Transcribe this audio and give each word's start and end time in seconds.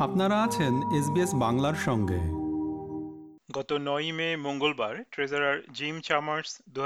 আপনারা 0.00 0.42
আছেন 0.42 0.74
এসবিএস 0.98 1.34
বাংলার 1.34 1.74
সঙ্গে। 1.74 2.20
গত 3.52 3.72
নয়ই 3.72 4.12
মে 4.12 4.36
মঙ্গলবার 4.36 4.94
ট্রেজারার 5.10 5.62
জিম 5.72 6.00
চামার্স 6.00 6.62
দু 6.68 6.80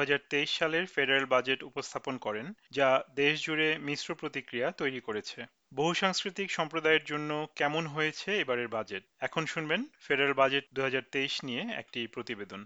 সালের 0.47 0.87
ফেডারেল 0.87 1.27
বাজেট 1.27 1.63
উপস্থাপন 1.63 2.17
করেন 2.17 2.53
যা 2.71 3.03
দেশ 3.15 3.45
জুড়ে 3.47 3.79
মিশ্র 3.79 4.15
প্রতিক্রিয়া 4.15 4.71
তৈরি 4.71 5.01
করেছে। 5.01 5.45
বহুসাংস্কৃতিক 5.75 6.51
সম্প্রদায়ের 6.51 7.05
জন্য 7.07 7.47
কেমন 7.57 7.87
হয়েছে 7.87 8.29
এবারের 8.39 8.69
বাজেট? 8.69 9.03
এখন 9.21 9.47
শুনবেন 9.47 9.85
ফেডারেল 10.01 10.33
বাজেট 10.33 10.65
দু 10.75 10.83
হাজার 10.83 11.03
তেইশ 11.13 11.45
নিয়ে 11.45 11.61
একটি 11.61 12.07
প্রতিবেদন। 12.07 12.61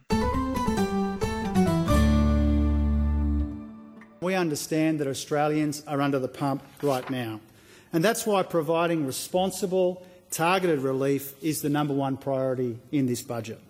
We 4.27 4.33
understand 4.45 4.93
that 5.01 5.09
Australians 5.17 5.77
are 5.91 6.01
under 6.07 6.21
the 6.27 6.33
pump 6.41 6.61
right 6.93 7.09
now. 7.23 7.33
And 7.93 8.01
that's 8.07 8.25
why 8.31 8.41
providing 8.59 9.01
responsible, 9.15 9.89
targeted 10.31 10.81
relief 10.81 11.35
is 11.43 11.63
the 11.63 11.69
number 11.69 11.95
one 11.95 12.17
priority 12.17 12.79
in 12.93 13.07
this 13.07 13.23
budget. 13.23 13.61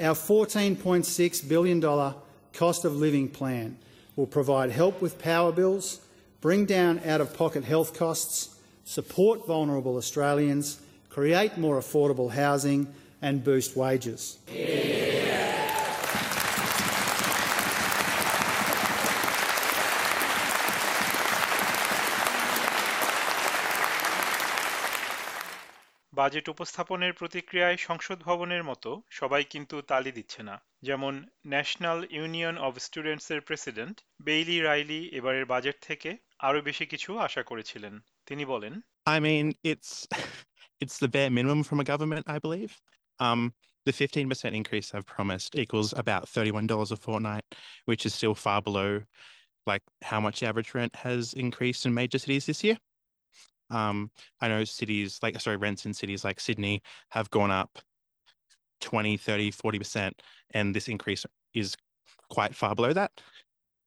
Our 0.00 0.14
$14.6 0.14 1.48
billion 1.48 2.14
cost 2.52 2.84
of 2.84 2.96
living 2.96 3.28
plan 3.28 3.78
will 4.14 4.26
provide 4.26 4.70
help 4.70 5.00
with 5.00 5.18
power 5.18 5.52
bills, 5.52 6.00
bring 6.40 6.66
down 6.66 7.00
out 7.04 7.20
of 7.20 7.36
pocket 7.36 7.64
health 7.64 7.98
costs, 7.98 8.56
support 8.84 9.46
vulnerable 9.46 9.96
Australians, 9.96 10.80
create 11.08 11.58
more 11.58 11.78
affordable 11.78 12.30
housing, 12.30 12.92
and 13.20 13.42
boost 13.42 13.76
wages. 13.76 14.38
Budget 26.18 26.46
উপস্থাপনের 26.54 27.12
প্রতিক্রিয়ায় 27.20 27.78
সংসদ 27.88 28.18
ভবনের 28.28 28.64
মতো 28.70 28.90
সবাই 29.10 29.42
কিন্তু 29.52 29.76
তালি 29.90 30.10
দিচ্ছে 30.18 30.40
না 30.48 30.56
যেমন 30.86 31.14
ন্যাশনাল 31.46 32.00
ইউনিয়ন 32.16 32.56
অব 32.66 32.74
স্টুডেন্টসের 32.86 33.40
প্রেসিডেন্ট 33.48 33.96
বেইলি 34.26 34.58
রাইলি 34.68 35.00
এবারের 35.18 35.46
বাজেট 35.52 35.76
থেকে 35.88 36.10
আরও 36.46 36.58
বেশি 36.68 36.84
কিছু 36.92 37.10
আশা 37.26 37.42
করেছিলেন 37.50 37.94
তিনি 38.28 38.44
বলেন 38.52 38.74
I 39.14 39.18
mean, 39.26 39.46
it's 39.72 39.92
it's 40.82 40.96
the 41.02 41.10
bare 41.16 41.32
minimum 41.38 41.60
from 41.68 41.78
a 41.80 41.86
government, 41.92 42.24
I 42.36 42.38
believe. 42.44 42.72
Um, 43.26 43.40
the 43.86 43.92
15% 43.92 44.54
increase 44.60 44.88
I've 44.94 45.10
promised 45.16 45.50
equals 45.62 45.90
about 46.02 46.22
$31 46.26 46.92
a 46.96 46.98
fortnight, 47.06 47.46
which 47.88 48.02
is 48.06 48.12
still 48.18 48.36
far 48.46 48.60
below 48.68 48.90
like 49.66 49.84
how 50.10 50.20
much 50.26 50.38
average 50.42 50.70
rent 50.78 50.94
has 51.06 51.22
increased 51.44 51.82
in 51.86 51.90
major 51.94 52.18
cities 52.24 52.44
this 52.46 52.62
year. 52.66 52.78
Um, 53.69 54.11
I 54.41 54.47
know 54.47 54.63
cities 54.63 55.19
like 55.23 55.39
sorry, 55.39 55.57
rents 55.57 55.85
in 55.85 55.93
cities 55.93 56.23
like 56.23 56.39
Sydney 56.39 56.81
have 57.09 57.29
gone 57.31 57.51
up 57.51 57.79
20, 58.81 59.17
30, 59.17 59.51
40%, 59.51 60.11
and 60.51 60.75
this 60.75 60.87
increase 60.89 61.25
is 61.53 61.75
quite 62.29 62.53
far 62.55 62.75
below 62.75 62.93
that. 62.93 63.11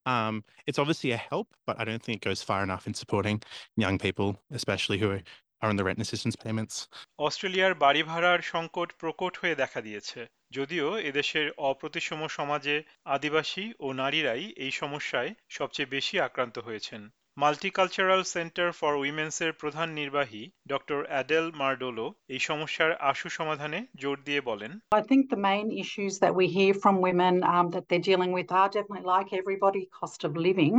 Um, 0.05 0.43
it's 0.65 0.79
obviously 0.79 1.11
a 1.11 1.17
help, 1.17 1.47
but 1.65 1.79
I 1.79 1.83
don't 1.83 2.01
think 2.01 2.17
it 2.17 2.25
goes 2.29 2.41
far 2.41 2.63
enough 2.63 2.87
in 2.87 2.93
supporting 2.93 3.41
young 3.75 3.97
people, 3.97 4.39
especially 4.51 4.97
who 4.97 5.11
are, 5.11 5.21
are 5.61 5.69
on 5.69 5.75
the 5.75 5.83
rent 5.83 5.99
assistance 5.99 6.35
payments. 6.35 6.75
অস্ট্রেলিয়ার 7.19 7.73
বাড়ি 7.83 8.01
ভাড়ার 8.03 8.39
সংকট 8.53 8.89
প্রকট 9.01 9.33
হয়ে 9.41 9.55
দেখা 9.55 9.79
দিয়েছে 9.81 10.19
যদিও 10.51 10.87
এদেশের 11.09 11.47
অপ্রতিসম 11.69 12.19
সমাজে 12.37 12.75
আদিবাসী 13.15 13.65
ও 13.79 13.87
নারীরাই 14.01 14.43
এই 14.65 14.71
সমস্যায় 14.81 15.31
সবচেয়ে 15.57 15.91
বেশি 15.95 16.15
আক্রান্ত 16.27 16.55
হয়েছেন 16.59 17.01
মাল্টিকালচারাল 17.37 18.21
সেন্টার 18.35 18.67
ফর 18.79 18.93
উইমেন্সের 19.03 19.51
প্রধান 19.61 19.89
নির্বাহী 19.99 20.43
ডক্টর 20.71 20.99
অ্যাডেল 21.11 21.45
মার্ডোলো 21.61 22.05
এই 22.33 22.41
সমস্যার 22.49 22.91
আশু 23.11 23.27
সমাধানে 23.37 23.79
জোর 24.01 24.17
দিয়ে 24.27 24.41
বলেন 24.49 24.71
I 24.99 25.03
think 25.09 25.23
the 25.35 25.43
main 25.51 25.67
issues 25.83 26.13
that 26.23 26.33
we 26.39 26.45
hear 26.57 26.73
from 26.83 26.95
women 27.09 27.35
um, 27.53 27.65
that 27.75 27.85
they're 27.87 28.09
dealing 28.11 28.31
with 28.37 28.49
are 28.59 28.69
definitely 28.77 29.07
like 29.15 29.29
everybody 29.41 29.83
cost 29.99 30.19
of 30.27 30.31
living. 30.49 30.75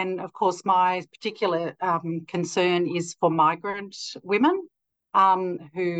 And 0.00 0.20
of 0.26 0.30
course, 0.40 0.58
my 0.64 0.90
particular 1.16 1.64
um, 1.90 2.08
concern 2.34 2.80
is 2.98 3.06
for 3.20 3.30
migrant 3.30 3.94
women 4.32 4.56
um, 5.14 5.42
who 5.74 5.90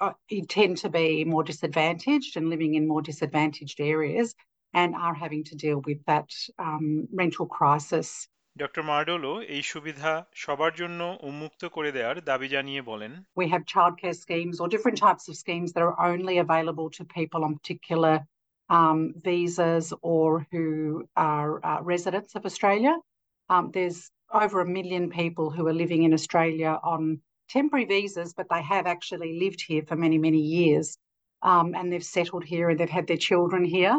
are, 0.00 0.16
tend 0.48 0.76
to 0.78 0.88
be 0.90 1.24
more 1.24 1.44
disadvantaged 1.52 2.32
and 2.36 2.50
living 2.54 2.72
in 2.74 2.86
more 2.86 3.02
disadvantaged 3.02 3.80
areas 3.80 4.34
and 4.74 4.94
are 4.94 5.14
having 5.14 5.42
to 5.44 5.54
deal 5.56 5.80
with 5.88 6.00
that 6.06 6.30
um, 6.58 6.86
rental 7.12 7.46
crisis. 7.46 8.28
Doctor 8.58 8.82
মার্ডোলো 8.90 9.32
এই 9.54 9.62
সুবিধা 9.72 10.12
সবার 10.42 10.72
জন্য 10.80 11.00
উন্মুক্ত 11.28 11.62
করে 11.76 11.90
দেওয়ার 11.96 12.16
দাবি 12.30 12.48
জানিয়ে 12.54 12.82
বলেন 12.90 13.12
We 13.40 13.46
have 13.52 13.62
childcare 13.74 14.16
schemes 14.24 14.56
or 14.60 14.66
different 14.74 14.98
types 15.06 15.24
of 15.30 15.34
schemes 15.42 15.68
that 15.72 15.84
are 15.88 15.98
only 16.10 16.36
available 16.46 16.88
to 16.96 17.02
people 17.18 17.40
on 17.46 17.52
particular 17.60 18.14
um, 18.78 18.98
visas 19.28 19.86
or 20.14 20.28
who 20.50 20.64
are 21.32 21.50
uh, 21.70 21.80
residents 21.94 22.32
of 22.38 22.42
Australia. 22.50 22.94
Um, 23.52 23.64
there's 23.76 24.00
over 24.42 24.58
a 24.60 24.72
million 24.78 25.04
people 25.20 25.46
who 25.54 25.64
are 25.70 25.78
living 25.84 26.02
in 26.06 26.12
Australia 26.18 26.72
on 26.94 27.02
temporary 27.56 27.86
visas, 27.94 28.30
but 28.38 28.46
they 28.52 28.62
have 28.72 28.86
actually 28.94 29.32
lived 29.44 29.60
here 29.70 29.84
for 29.88 29.96
many, 30.04 30.18
many 30.26 30.42
years. 30.58 30.86
Um, 31.50 31.68
and 31.76 31.86
they've 31.90 32.12
settled 32.18 32.44
here 32.52 32.66
and 32.70 32.78
they've 32.78 32.98
had 32.98 33.08
their 33.08 33.24
children 33.30 33.62
here. 33.64 33.96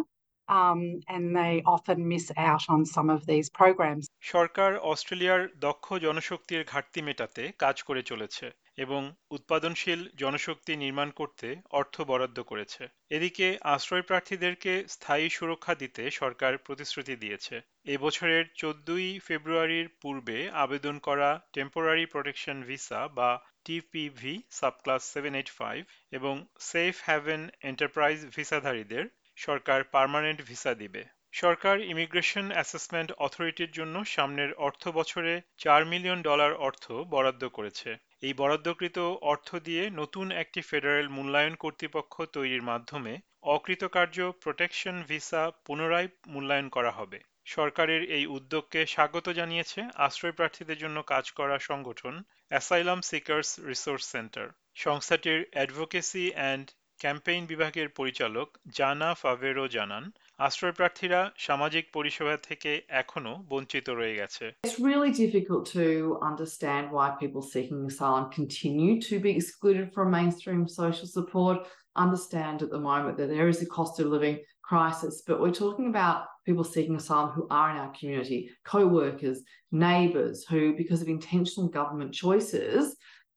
Um, 0.49 1.01
and 1.09 1.35
they 1.35 1.63
often 1.67 2.07
miss 2.07 2.31
out 2.39 2.65
on 2.69 2.87
some 2.87 3.11
of 3.11 3.21
these 3.27 3.49
programs. 3.51 4.05
সরকার 4.33 4.71
অস্ট্রেলিয়ার 4.93 5.43
দক্ষ 5.59 5.87
জনশক্তির 5.99 6.63
ঘাটতি 6.65 7.01
মেটাতে 7.03 7.43
কাজ 7.59 7.77
করে 7.83 8.03
চলেছে 8.03 8.47
এবং 8.79 9.03
উৎপাদনশীল 9.31 10.01
জনশক্তি 10.17 10.73
নির্মাণ 10.77 11.09
করতে 11.11 11.49
অর্থ 11.71 11.95
বরাদ্দ 12.03 12.39
করেছে 12.43 12.83
এদিকে 13.11 13.47
আশ্রয় 13.75 14.05
প্রার্থীদেরকে 14.09 14.73
স্থায়ী 14.89 15.27
সুরক্ষা 15.29 15.75
দিতে 15.75 16.03
সরকার 16.21 16.53
প্রতিশ্রুতি 16.67 17.15
দিয়েছে 17.17 17.57
এ 17.87 17.97
বছরের 18.05 18.45
চোদ্দই 18.61 19.11
ফেব্রুয়ারির 19.27 19.87
পূর্বে 20.03 20.39
আবেদন 20.65 20.97
করা 21.07 21.31
টেম্পোরারি 21.53 22.05
প্রোটেকশন 22.07 22.57
ভিসা 22.69 23.01
বা 23.19 23.31
TPV 23.65 24.35
subclass 24.51 25.03
seven 25.15 25.33
eight 25.41 25.51
five 25.59 25.81
এবং 26.13 26.35
সেফ 26.63 26.95
হ্যাভেন 27.07 27.41
এন্টারপ্রাইজ 27.63 28.19
ভিসাধারীদের 28.35 29.05
সরকার 29.39 29.81
পার্মানেন্ট 29.95 30.41
ভিসা 30.49 30.73
দিবে। 30.75 31.03
সরকার 31.35 31.77
ইমিগ্রেশন 31.93 32.47
অ্যাসেসমেন্ট 32.53 33.11
অথরিটির 33.27 33.71
জন্য 33.71 33.97
সামনের 34.15 34.51
অর্থ 34.67 34.83
বছরে 34.89 35.33
চার 35.59 35.81
মিলিয়ন 35.85 36.19
ডলার 36.23 36.53
অর্থ 36.67 36.85
বরাদ্দ 37.13 37.43
করেছে। 37.49 37.91
এই 38.27 38.35
বরাদ্দকৃত 38.35 38.99
অর্থ 39.33 39.49
দিয়ে 39.67 39.83
নতুন 40.01 40.27
একটি 40.43 40.61
ফেডারেল 40.63 41.09
মূল্যায়ন 41.09 41.55
কর্তৃপক্ষ 41.55 42.15
তৈরির 42.37 42.63
মাধ্যমে 42.63 43.13
অকৃতকার্য 43.55 44.19
প্রোটেকশন 44.43 44.97
ভিসা 45.09 45.43
পুনরায় 45.67 46.09
মূল্যায়ন 46.29 46.69
করা 46.69 46.93
হবে। 46.99 47.19
সরকারের 47.47 48.03
এই 48.17 48.25
উদ্যোগকে 48.37 48.81
স্বাগত 48.87 49.27
জানিয়েছে 49.31 49.81
আশ্রয় 50.07 50.37
প্রার্থীদের 50.39 50.79
জন্য 50.79 50.99
কাজ 51.13 51.25
করা 51.31 51.57
সংগঠন 51.69 52.15
অ্যাসাইলাম 52.51 53.01
সিকার্স 53.11 53.49
রিসোর্স 53.71 54.05
সেন্টার 54.15 54.47
সংস্থাটির 54.77 55.41
অ্যাডভোকেসি 55.55 56.25
অ্যান্ড 56.35 56.67
ক্যাম্পেইন 57.00 57.44
বিভাগের 57.52 57.88
পরিচালক 58.00 58.48
জানা 58.80 59.10
ফাভেরো 59.22 59.66
জানান 59.76 60.04
আশ্রয় 60.48 60.76
প্রার্থীরা 60.78 61.22
সামাজিক 61.48 61.86
পরিষেবা 61.96 62.36
থেকে 62.50 62.72
এখনো 63.02 63.32
বঞ্চিত 63.52 63.88
রয়ে 64.00 64.20
গেছে 64.22 64.46
It's 64.68 64.82
really 64.90 65.12
difficult 65.24 65.64
to 65.78 65.86
understand 66.32 66.84
why 66.96 67.06
people 67.22 67.44
seeking 67.54 67.82
asylum 67.92 68.26
continue 68.40 68.94
to 69.10 69.16
be 69.26 69.32
excluded 69.40 69.86
from 69.96 70.06
mainstream 70.20 70.62
social 70.82 71.08
support. 71.18 71.58
Understand 72.06 72.58
at 72.66 72.72
the 72.76 72.84
moment 72.90 73.16
that 73.20 73.30
there 73.36 73.50
is 73.54 73.60
a 73.62 73.70
cost 73.78 73.94
of 74.02 74.06
living 74.16 74.38
crisis, 74.70 75.14
but 75.28 75.40
we're 75.42 75.62
talking 75.66 75.88
about 75.94 76.18
people 76.48 76.66
seeking 76.74 76.96
asylum 77.02 77.32
who 77.36 77.44
are 77.60 77.70
in 77.72 77.78
our 77.84 77.92
community, 78.00 78.40
co 78.72 78.80
workers, 79.02 79.38
neighbours, 79.72 80.38
who, 80.50 80.62
because 80.82 81.02
of 81.02 81.10
intentional 81.18 81.68
government 81.80 82.12
choices 82.24 82.84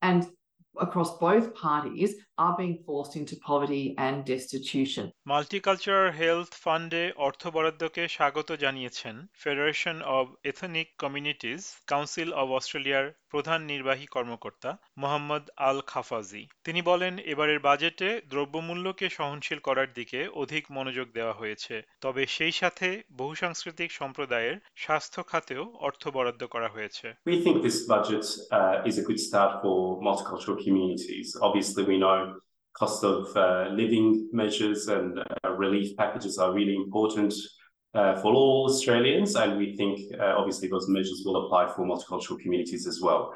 and 0.09 0.21
across 0.77 1.17
both 1.19 1.55
parties, 1.57 2.15
are 2.39 2.57
being 2.57 2.79
forced 2.79 3.17
into 3.17 3.37
poverty 3.39 3.95
and 3.99 4.25
destitution. 4.25 5.05
Multicultural 5.27 6.09
health 6.21 6.51
ফান্ডে 6.65 7.03
অর্থ 7.27 7.43
বরাদ্দকে 7.55 8.03
স্বাগত 8.09 8.49
জানিয়েছেন 8.65 9.15
federation 9.43 9.97
of 10.17 10.27
ethnic 10.51 10.89
communities 10.99 11.61
council 11.93 12.29
of 12.41 12.49
অস্ট্রেলিয়ার 12.59 13.05
প্রধান 13.32 13.60
নির্বাহী 13.72 14.08
কর্মকর্তা 14.16 14.70
মোহাম্মদ 14.98 15.46
আল 15.70 15.80
খাফাজি 15.92 16.44
তিনি 16.64 16.82
বলেন 16.82 17.14
এবারের 17.34 17.60
বাজেটে 17.60 18.10
দ্রব্যমূল্যকে 18.32 19.08
সহনশীল 19.10 19.60
করার 19.68 19.90
দিকে 19.94 20.20
অধিক 20.44 20.64
মনোযোগ 20.78 21.08
দেওয়া 21.18 21.34
হয়েছে 21.34 21.76
তবে 22.02 22.24
সেই 22.38 22.54
সাথে 22.62 22.88
বহুসাংস্কৃতিক 23.18 23.90
সম্প্রদায়ের 23.92 24.56
স্বাস্থ্য 24.76 25.22
খাতেও 25.24 25.64
অর্থ 25.88 26.04
বরাদ্দ 26.16 26.44
করা 26.54 26.70
হয়েছে 26.76 27.08
We 27.26 27.38
think 27.44 27.56
this 27.68 27.80
budget 27.88 28.26
uh, 28.58 28.90
is 28.90 28.96
a 29.02 29.04
good 29.08 29.22
start 29.28 29.52
for 29.62 29.78
multicultural 30.02 30.58
communities. 30.66 31.28
Obviously, 31.48 31.84
we 31.92 31.98
know 31.98 32.18
cost 32.76 33.04
of 33.04 33.20
uh, 33.36 33.68
living 33.72 34.08
measures 34.32 34.82
and 34.88 35.10
uh, 35.20 35.26
relief 35.56 35.88
packages 35.98 36.34
are 36.38 36.52
really 36.54 36.76
important 36.76 37.34
uh, 37.94 38.16
for 38.22 38.34
all 38.34 38.66
Australians, 38.70 39.36
and 39.36 39.58
we 39.58 39.76
think 39.76 40.00
uh, 40.20 40.36
obviously 40.38 40.68
those 40.68 40.88
measures 40.88 41.24
will 41.26 41.46
apply 41.46 41.68
for 41.74 41.86
multicultural 41.86 42.40
communities 42.40 42.88
as 42.88 43.02
well. 43.02 43.34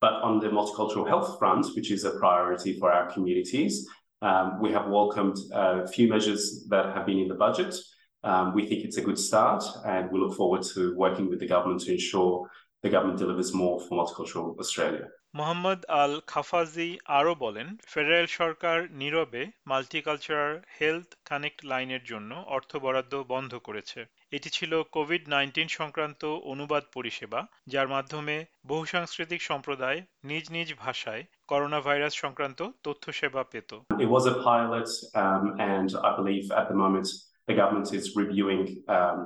But 0.00 0.14
on 0.22 0.38
the 0.40 0.48
multicultural 0.48 1.08
health 1.08 1.38
front, 1.38 1.66
which 1.74 1.90
is 1.90 2.04
a 2.04 2.18
priority 2.18 2.78
for 2.78 2.92
our 2.92 3.10
communities, 3.12 3.88
um, 4.22 4.60
we 4.60 4.72
have 4.72 4.88
welcomed 4.88 5.36
a 5.52 5.86
few 5.86 6.08
measures 6.08 6.66
that 6.68 6.94
have 6.94 7.06
been 7.06 7.18
in 7.18 7.28
the 7.28 7.34
budget. 7.34 7.74
Um, 8.22 8.54
we 8.54 8.66
think 8.66 8.84
it's 8.84 8.96
a 8.96 9.02
good 9.02 9.18
start, 9.18 9.62
and 9.84 10.10
we 10.10 10.18
look 10.18 10.34
forward 10.34 10.62
to 10.74 10.96
working 10.96 11.28
with 11.28 11.40
the 11.40 11.46
government 11.46 11.82
to 11.82 11.92
ensure 11.92 12.48
the 12.82 12.88
government 12.88 13.18
delivers 13.18 13.52
more 13.52 13.80
for 13.80 13.98
multicultural 13.98 14.58
Australia. 14.58 15.08
Mohammad 15.38 15.80
আল 16.02 16.12
খাফাজি 16.32 16.90
আরও 17.18 17.32
বলেন 17.44 17.68
federal 17.92 18.26
সরকার 18.40 18.78
নীরবে 19.00 19.42
multicultural 19.70 20.56
health 20.76 21.08
connect 21.28 21.60
লাইনের 21.70 22.02
জন্য 22.10 22.30
অর্থ 22.56 22.70
বরাদ্দ 22.84 23.14
বন্ধ 23.32 23.52
করেছে 23.66 24.00
এটি 24.36 24.48
ছিল 24.56 24.72
কোভিড 24.96 25.22
নাইন্টিন 25.34 25.68
সংক্রান্ত 25.78 26.22
অনুবাদ 26.52 26.84
পরিষেবা 26.96 27.40
যার 27.72 27.88
মাধ্যমে 27.94 28.36
বহুসাংস্কৃতিক 28.72 29.40
সম্প্রদায় 29.50 29.98
নিজ 30.30 30.44
নিজ 30.56 30.68
ভাষায় 30.84 31.22
করোনা 31.48 31.80
ভাইরাস 31.86 32.14
সংক্রান্ত 32.24 32.60
তথ্য 32.86 33.04
সেবা 33.20 33.42
পেত 33.52 33.70
It 34.04 34.10
was 34.16 34.24
a 34.34 34.36
pilot 34.50 34.88
um, 35.22 35.44
and 35.72 35.88
I 36.08 36.10
believe 36.18 36.44
at 36.60 36.66
the 36.70 36.78
moment 36.82 37.06
the 37.48 37.56
government 37.60 37.88
is 37.98 38.04
reviewing 38.22 38.62
um, 38.96 39.18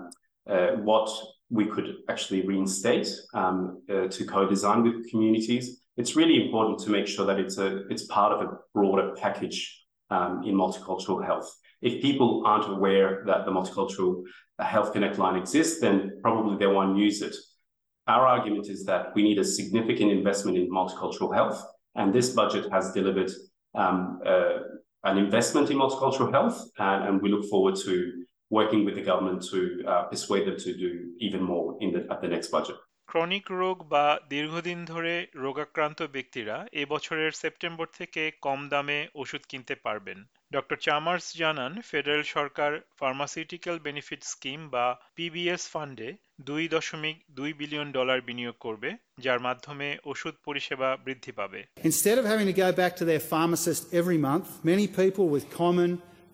uh, 0.46 0.70
what 0.90 1.08
we 1.50 1.64
could 1.66 1.88
actually 2.12 2.42
reinstate 2.42 3.08
um, 3.34 3.58
uh, 3.88 4.06
to 4.14 4.20
co-design 4.26 4.80
with 4.86 4.96
communities. 5.10 5.66
It's 5.98 6.14
really 6.14 6.44
important 6.44 6.78
to 6.80 6.90
make 6.90 7.08
sure 7.08 7.26
that 7.26 7.40
it's 7.40 7.58
a 7.58 7.86
it's 7.88 8.04
part 8.06 8.32
of 8.32 8.40
a 8.46 8.50
broader 8.72 9.14
package 9.16 9.84
um, 10.10 10.42
in 10.46 10.54
multicultural 10.54 11.24
health. 11.24 11.48
If 11.82 12.00
people 12.00 12.44
aren't 12.46 12.70
aware 12.70 13.24
that 13.26 13.44
the 13.44 13.50
multicultural 13.50 14.22
Health 14.60 14.92
Connect 14.92 15.18
line 15.18 15.36
exists, 15.36 15.80
then 15.80 16.18
probably 16.22 16.56
they 16.56 16.66
won't 16.66 16.96
use 16.98 17.22
it. 17.22 17.34
Our 18.06 18.26
argument 18.26 18.68
is 18.68 18.84
that 18.84 19.14
we 19.14 19.22
need 19.22 19.38
a 19.38 19.44
significant 19.44 20.10
investment 20.10 20.56
in 20.56 20.70
multicultural 20.70 21.34
health, 21.34 21.62
and 21.94 22.12
this 22.12 22.30
budget 22.30 22.70
has 22.72 22.92
delivered 22.92 23.30
um, 23.74 24.20
uh, 24.24 24.58
an 25.04 25.18
investment 25.18 25.70
in 25.70 25.76
multicultural 25.78 26.32
health, 26.32 26.58
and, 26.78 27.04
and, 27.04 27.22
we 27.22 27.28
look 27.28 27.44
forward 27.48 27.76
to 27.76 28.24
working 28.50 28.84
with 28.84 28.94
the 28.94 29.02
government 29.02 29.42
to 29.50 29.84
uh, 29.86 30.02
persuade 30.04 30.46
them 30.46 30.56
to 30.56 30.76
do 30.76 31.10
even 31.20 31.42
more 31.42 31.76
in 31.80 31.92
the, 31.92 32.06
at 32.10 32.20
the 32.22 32.28
next 32.28 32.48
budget. 32.48 32.76
Chronic 33.10 33.46
রোগ 33.62 33.76
বা 33.92 34.06
দীর্ঘদিন 34.28 34.78
ধরে 34.84 35.14
রোগাক্রান্ত 35.44 36.00
ব্যক্তিরা 36.14 36.56
এ 36.72 36.84
বছরের 36.88 37.32
September 37.42 37.86
থেকে 37.98 38.22
কম 38.46 38.60
দামে 38.68 38.98
ওষুধ 39.14 39.42
কিনতে 39.48 39.74
পারবেন। 39.74 40.18
ডক্টর 40.52 40.76
চামার্স 40.86 41.26
জানান 41.36 41.72
ফেডারেল 41.90 42.24
সরকার 42.36 42.72
ফার্মাসিউটিক্যাল 43.00 43.76
বেনিফিট 43.86 44.20
স্কিম 44.32 44.60
বা 44.74 44.86
পিবিএস 45.16 45.64
ফান্ডে 45.72 46.08
দুই 46.48 46.64
দশমিক 46.68 47.16
দুই 47.38 47.50
বিলিয়ন 47.60 47.88
ডলার 47.92 48.18
বিনিয়োগ 48.28 48.56
করবে 48.66 48.90
যার 49.24 49.40
মাধ্যমে 49.46 49.88
ওষুধ 50.12 50.34
পরিষেবা 50.46 50.88
বৃদ্ধি 51.04 51.32
পাবে। 51.38 51.60
Instead 51.90 52.16
of 52.20 52.24
having 52.32 52.48
to 52.52 52.56
go 52.64 52.70
back 52.82 52.92
to 53.00 53.04
their 53.10 53.24
pharmacist 53.32 53.82
every 54.00 54.18
month, 54.28 54.46
many 54.72 54.86
people 55.00 55.26
with 55.34 55.44
common 55.62 55.90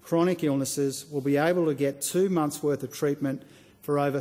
chronic 0.06 0.40
illnesses 0.50 0.94
will 1.12 1.26
be 1.32 1.36
able 1.50 1.64
to 1.70 1.76
get 1.84 1.94
two 2.12 2.26
months' 2.38 2.60
worth 2.66 2.82
of 2.86 2.90
treatment 3.02 3.38
for 3.84 3.94
over 4.06 4.20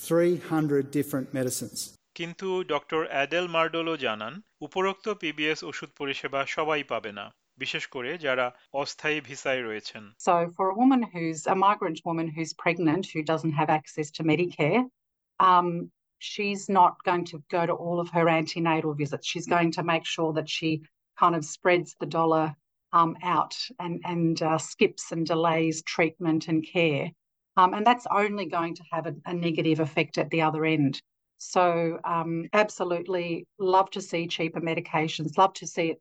300 0.00 0.90
different 0.90 1.28
medicines. 1.34 1.78
কিন্তু 2.14 2.48
doctor 2.74 3.02
Adele 3.14 3.46
Mardolo 3.56 3.94
জানান 4.04 4.34
উপরোক্ত 4.66 5.06
PBS 5.20 5.60
ওষুধ 5.70 5.90
পরিষেবা 6.00 6.40
সবাই 6.56 6.82
পাবে 6.92 7.12
না 7.18 7.26
বিশেষ 7.58 7.84
করে 7.94 8.10
যারা 8.26 8.46
অস্থায়ী 8.82 9.18
ভিসায় 9.28 9.62
রয়েছেন 9.68 10.04
So 10.28 10.34
for 10.56 10.66
a 10.72 10.76
woman 10.82 11.00
who's 11.12 11.40
a 11.54 11.56
migrant 11.66 11.98
woman 12.08 12.26
who's 12.34 12.52
pregnant 12.64 13.04
who 13.12 13.20
doesn't 13.32 13.54
have 13.60 13.70
access 13.78 14.08
to 14.16 14.22
Medicare, 14.30 14.80
um, 15.40 15.68
she's 16.30 16.62
not 16.68 16.94
going 17.08 17.24
to 17.32 17.36
go 17.56 17.62
to 17.70 17.74
all 17.84 17.98
of 18.00 18.08
her 18.16 18.26
antenatal 18.40 18.92
visits. 19.02 19.26
She's 19.32 19.48
going 19.54 19.70
to 19.72 19.82
make 19.92 20.04
sure 20.14 20.32
that 20.38 20.48
she 20.56 20.70
kind 21.18 21.34
of 21.38 21.42
spreads 21.44 21.90
the 22.00 22.10
dollar 22.18 22.46
um, 22.92 23.16
out 23.34 23.54
and 23.84 23.94
and 24.12 24.36
uh, 24.42 24.58
skips 24.72 25.04
and 25.12 25.22
delays 25.26 25.76
treatment 25.94 26.42
and 26.50 26.60
care. 26.74 27.04
Um, 27.56 27.72
and 27.74 27.86
that's 27.86 28.06
only 28.10 28.46
going 28.46 28.74
to 28.74 28.84
have 28.92 29.06
a, 29.06 29.14
a, 29.24 29.32
negative 29.32 29.80
effect 29.80 30.18
at 30.18 30.28
the 30.30 30.42
other 30.42 30.64
end. 30.64 31.00
So, 31.38 31.98
um, 32.04 32.48
absolutely 32.52 33.46
love 33.58 33.90
to 33.90 34.00
see 34.00 34.26
cheaper 34.26 34.60
medications, 34.60 35.38
love 35.38 35.54
to 35.54 35.66
see 35.66 35.86
it 35.92 36.00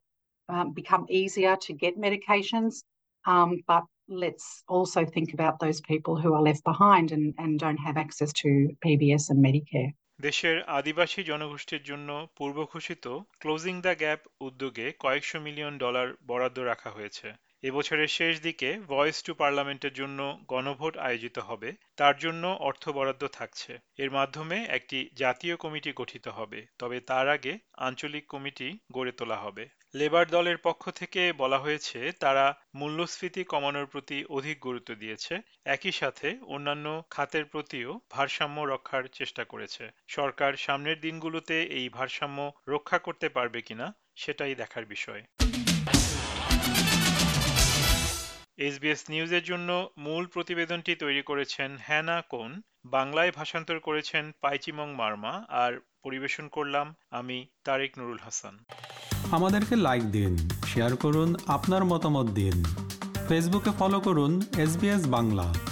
um, 0.50 0.74
become 0.74 1.06
easier 1.10 1.56
to 1.58 1.74
get 1.74 1.98
medications. 1.98 2.84
Um, 3.26 3.62
but 3.68 3.84
let's 4.08 4.64
also 4.68 5.06
think 5.06 5.34
about 5.34 5.60
those 5.60 5.82
people 5.82 6.16
who 6.16 6.34
are 6.34 6.42
left 6.42 6.64
behind 6.64 7.12
and, 7.12 7.34
and 7.38 7.60
don't 7.60 7.78
have 7.78 7.98
access 7.98 8.32
to 8.34 8.70
PBS 8.86 9.30
and 9.30 9.44
Medicare. 9.44 9.92
দেশের 10.20 10.58
আদিবাসী 10.78 11.22
জনগোষ্ঠীর 11.32 11.84
জন্য 11.90 12.10
পূর্ব 12.38 12.58
ঘোষিত 12.74 13.06
closing 13.42 13.76
the 13.86 13.94
gap 14.02 14.22
উদ্যোগে 14.48 14.88
কয়েকশো 15.04 15.38
million 15.48 15.74
dollar 15.84 16.08
বরাদ্দ 16.30 16.58
রাখা 16.72 16.90
হয়েছে 16.96 17.28
এবছরের 17.63 18.09
শেষ 18.09 18.41
দিকে 18.41 18.79
ভয়েস 18.89 19.23
টু 19.23 19.35
পার্লামেন্টের 19.35 19.93
জন্য 19.93 20.39
গণভোট 20.49 20.97
আয়োজিত 20.97 21.39
হবে। 21.39 21.73
তার 21.97 22.17
জন্য 22.19 22.57
অর্থ 22.61 22.89
বরাদ্দ 22.89 23.27
থাকছে। 23.27 23.79
এর 23.99 24.11
মাধ্যমে 24.11 24.65
একটি 24.69 25.09
জাতীয় 25.15 25.57
কমিটি 25.57 25.93
গঠিত 25.97 26.29
হবে। 26.29 26.67
তবে 26.79 27.01
তার 27.01 27.29
আগে 27.29 27.59
আঞ্চলিক 27.77 28.27
কমিটি 28.27 28.79
গড়ে 28.93 29.13
তোলা 29.13 29.37
হবে। 29.37 29.69
লেবার 29.95 30.27
দলের 30.27 30.57
পক্ষ 30.57 30.91
থেকে 30.91 31.33
বলা 31.33 31.59
হয়েছে, 31.59 32.13
তারা 32.13 32.45
মূল্যস্ফীতি 32.75 33.45
কমানোর 33.45 33.87
প্রতি 33.87 34.25
অধিক 34.29 34.61
গুরুত্ব 34.61 34.95
দিয়েছে। 34.95 35.35
একই 35.65 35.93
সাথে 35.93 36.39
অন্যান্য 36.47 37.03
খাতের 37.11 37.45
প্রতিও 37.45 38.01
ভারসাম্য 38.11 38.61
রক্ষার 38.61 39.05
চেষ্টা 39.13 39.45
করেছে। 39.45 39.91
সরকার 40.09 40.53
সামনের 40.57 41.01
দিনগুলোতে 41.01 41.63
এই 41.63 41.89
ভারসাম্য 41.89 42.53
রক্ষা 42.69 42.99
করতে 42.99 43.29
পারবে 43.29 43.63
কিনা, 43.63 43.95
সেটাই 44.15 44.55
দেখার 44.55 44.85
বিষয়। 44.85 45.23
এসবিএস 48.61 49.05
নিউজের 49.11 49.43
জন্য 49.43 49.91
মূল 49.99 50.27
প্রতিবেদনটি 50.27 50.95
তৈরি 50.95 51.23
করেছেন 51.23 51.77
হ্যানা 51.81 52.23
কোন, 52.29 52.61
বাংলায় 52.85 53.33
ভাষান্তর 53.37 53.79
করেছেন 53.79 54.33
পাইচিমং 54.41 54.95
মার্মা, 54.95 55.45
আর 55.49 55.73
পরিবেশন 56.03 56.49
করলাম 56.49 56.95
আমি 57.11 57.47
তারেক 57.65 57.99
নুরুল 57.99 58.19
হাসান। 58.25 58.59
আমাদেরকে 59.33 59.77
লাইক 59.77 60.03
দিন 60.03 60.37
শেয়ার 60.67 60.97
করুন, 60.97 61.35
আপনার 61.47 61.85
মতামত 61.85 62.27
দিন। 62.31 62.65
ফেসবুকে 63.29 63.71
ফলো 63.79 64.01
করুন 64.01 64.43
এস 64.59 64.73
বাংলা। 65.07 65.70